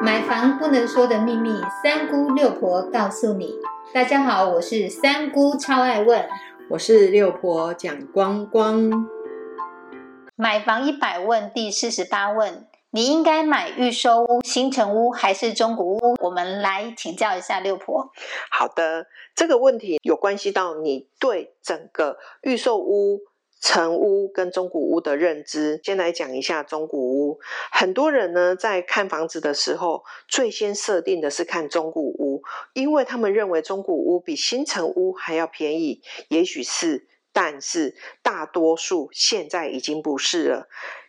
[0.00, 1.50] 买房不能说的秘密，
[1.82, 3.54] 三姑六婆告诉你。
[3.92, 6.28] 大家好，我是三姑，超爱问。
[6.70, 9.08] 我是六婆蒋光光。
[10.36, 16.14] 买房一百问第四十八问：你应该买预售屋、新城屋还是中古屋？
[16.20, 18.12] 我们来请教一下六婆。
[18.50, 23.18] 好的，这个问题有关系到你对整个预售屋。
[23.60, 27.40] 城屋跟中古屋的认知，先来讲一下中古屋。
[27.72, 32.42] 很多人呢在看房子的时候，最先设定的是看中古屋，
[32.72, 36.02] 因为他们认为中古屋比新城屋还要便宜。
[36.28, 40.68] 也许是，但是大多数现在已经不是了。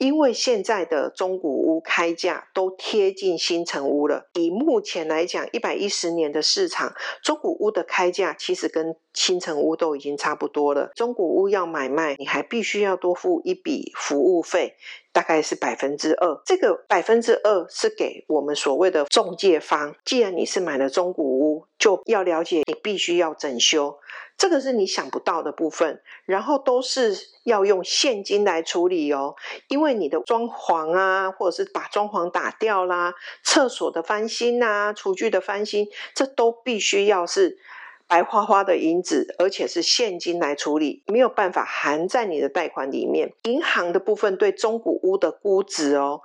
[0.00, 4.30] 因为现在的中古屋开价都贴近新城屋了。
[4.32, 10.90] 以目前来讲，一百一十年的市场，中古屋的开价其实跟新城屋都已经差不多了。
[10.94, 14.74] 中古屋要买卖，你还必须要多付一笔服务费，
[15.12, 16.40] 大概是百分之二。
[16.44, 19.94] 这个百分之二是给我们所谓的中介方。
[20.04, 23.98] 既然你是买了中古屋，就要了解你必须要整修。
[24.36, 29.34] 这个是你想不到的部分，然后都是要用现金来处理哦，
[29.68, 33.12] 因为你的装潢啊，或者是把装潢打掉啦，
[33.44, 37.58] 厕所的翻新啊，厨具的翻新，这都必须要是
[38.10, 43.32] 白花花的银子，而且是现金来处理，没有办法含在你的贷款里面。
[43.44, 46.20] 银行的部分对中古屋的估值哦。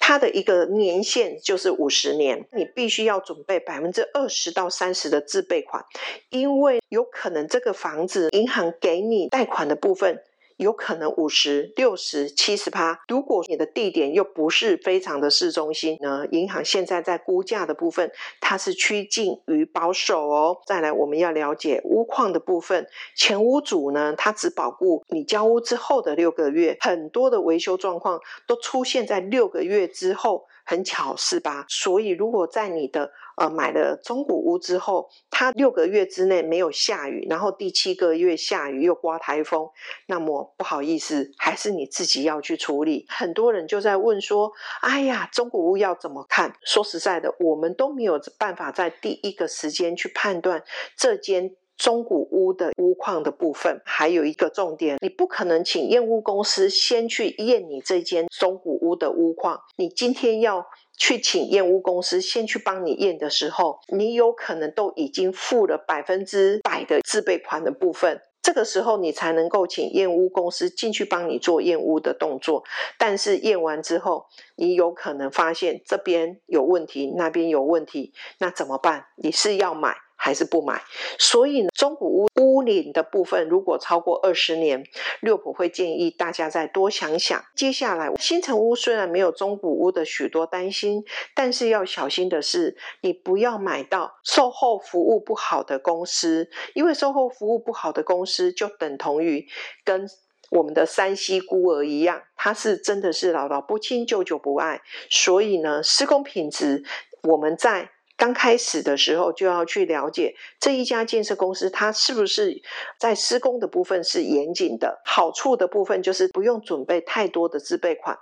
[0.00, 5.84] 它的一个年限就是五十年，你必须要准备百分之二十到三十的自备款，
[6.30, 10.20] 因为有可能这个房子银行给你贷款的部分。
[10.58, 16.26] 有可能五十六十七十趴，如果你的地点又不是非常的市中心呢？
[16.32, 20.58] 银行现在在估价的部分，它是趋近于保守哦。
[20.66, 30.46] 再来，我们要了解屋况的部分，前屋主呢，他只保护你交屋之后的六个月，很多的维修状况都出现在六个月之后。
[30.68, 31.64] 很巧是吧？
[31.66, 39.70] 所以如果在你的呃买了中古屋之后，它六个月之内没有下雨，然后第七个月下雨又刮台风，
[40.08, 43.06] 那么不好意思，还是你自己要去处理。
[43.08, 50.62] 很多人就在问说：“哎呀，中古屋要怎么看？”说实在的，我们都没有办法在第一个时间去判断
[50.98, 51.56] 这间。
[51.78, 59.60] 中古屋的屋况的部分，还有一个重点，你不可能请验屋公司先去验你这间中古屋的屋况。
[59.76, 72.64] 你今天要去请验屋公司先去帮你验的时候，你有可能都已经付了百分之百的自备款的部分，这个时候你才能够请验屋公司进去帮你做验屋的动作。
[72.98, 79.06] 但是验完之后，你有可能发现这边有问题，那边有问题，那怎么办？
[79.16, 79.94] 你是要买？
[80.20, 80.82] 还是不买，
[81.16, 84.84] 所以呢，中古屋屋龄的部分如果超过二十年，
[85.20, 87.42] 六普会建议大家再多想想。
[87.54, 91.04] 接下来，新城屋虽然没有中古屋的许多担心，
[91.36, 99.46] 但是要小心的是，你不要买到售后服务不好的公司，因为售后服务不好的公司就等同于
[99.84, 100.04] 跟
[100.50, 104.82] 我们的山西孤儿一样，他是真的是姥姥不亲，舅舅不爱。
[105.08, 106.84] 所以呢，施工品质
[107.22, 107.92] 我们在。
[108.18, 112.60] 刚开始的时候就要去了解这一家建设公司，它是不是
[112.98, 115.00] 在施工的部分是严谨的。
[115.04, 118.18] 好处的部分就是不用准备太多的自备款。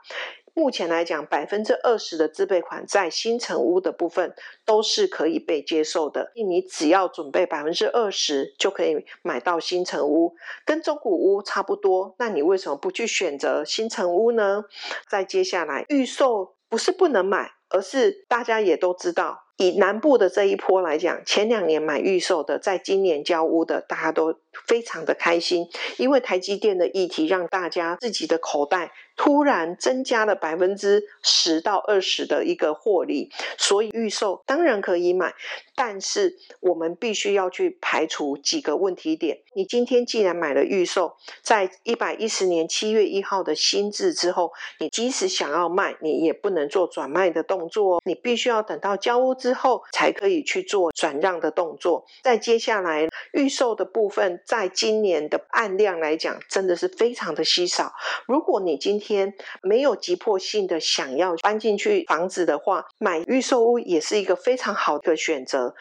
[0.52, 4.34] 目前来讲，百分之二十的自备款在新城屋的部分
[4.64, 6.32] 都是可以被接受的。
[6.34, 10.34] 你只要准备百分之二十就可以买到新城屋，
[10.64, 12.14] 跟中古屋差不多。
[12.18, 14.64] 那你为什么不去选择新城屋呢？
[15.08, 19.45] 再接下来，预售不是不能买，而是大家也都知道。
[19.56, 24.34] 以南部的这一波来讲，前两年买预售的，在今年交屋的，大家都
[24.66, 35.34] 非常的开心，因为台积电的议题让大家自己的口袋突然增加了百分之十到二十的一个获利，所以预售当然可以买，
[35.74, 39.38] 但是我们必须要去排除几个问题点。
[39.54, 49.34] 你今天既然买了预售，在一百一十年七月一号的新制之后，你即使想要卖，你也不能做转卖的动作哦，你必须要等到交屋。
[49.46, 52.04] 之后才可以去做转让的动作。
[52.20, 57.92] 在接下来预售的部分，在今年的按量来讲，真的是非常的稀少。
[58.26, 59.32] 如果你今天
[59.62, 65.76] 没有急迫性的想要搬进去房子的话，买预售屋也是一个非常好的选择。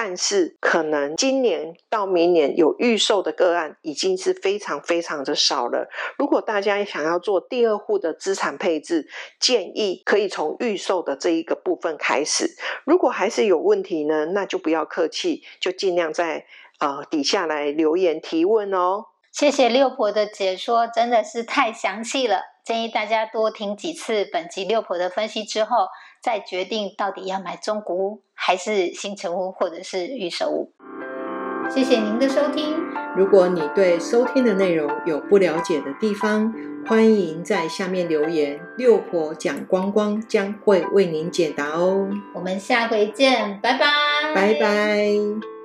[0.00, 5.90] 但是，可能今年到明年有预售的个案已经是非常非常的少了。
[6.16, 9.08] 如果大家想要做第二户的资产配置，
[9.40, 12.46] 建议可以从预售的这一个部分开始。
[12.84, 16.46] 如果还是有问题呢，那就不要客气，就尽量在
[16.78, 19.06] 呃底下来留言提问哦。
[19.32, 22.42] 谢谢六婆的解说，真的是太详细了。
[22.64, 25.88] 建议大家多听几次本集六婆的分析之后，
[26.22, 30.72] 再决定到底要买中古屋还是新城屋或者是预售屋。
[31.70, 32.76] 谢谢您的收听。
[33.14, 36.54] 如果你对收听的内容有不了解的地方，
[36.86, 42.08] 欢迎在下面留言，六婆讲光光将会为您解答哦。
[42.34, 43.86] 我们下回见，拜拜，
[44.34, 45.57] 拜拜。